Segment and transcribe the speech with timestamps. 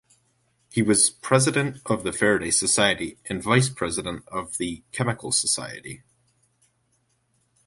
[0.71, 6.01] He was President of the Faraday Society and Vice-President of the Chemical Society.